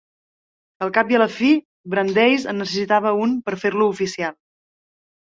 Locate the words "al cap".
0.85-1.11